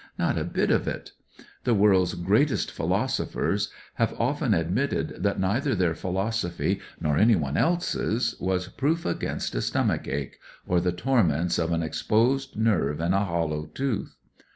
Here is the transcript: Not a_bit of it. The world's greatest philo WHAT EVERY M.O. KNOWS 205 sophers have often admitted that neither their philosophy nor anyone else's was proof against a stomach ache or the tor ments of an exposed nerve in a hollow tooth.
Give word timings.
Not 0.17 0.35
a_bit 0.35 0.71
of 0.71 0.87
it. 0.87 1.11
The 1.63 1.75
world's 1.75 2.15
greatest 2.15 2.71
philo 2.71 2.89
WHAT 3.01 3.19
EVERY 3.19 3.19
M.O. 3.19 3.21
KNOWS 3.51 3.67
205 3.67 3.67
sophers 3.67 3.71
have 3.93 4.19
often 4.19 4.53
admitted 4.55 5.09
that 5.21 5.39
neither 5.39 5.75
their 5.75 5.93
philosophy 5.93 6.79
nor 6.99 7.17
anyone 7.19 7.55
else's 7.55 8.35
was 8.39 8.67
proof 8.69 9.05
against 9.05 9.53
a 9.53 9.61
stomach 9.61 10.07
ache 10.07 10.39
or 10.65 10.81
the 10.81 10.91
tor 10.91 11.23
ments 11.23 11.59
of 11.59 11.71
an 11.71 11.83
exposed 11.83 12.57
nerve 12.57 12.99
in 12.99 13.13
a 13.13 13.25
hollow 13.25 13.67
tooth. 13.67 14.15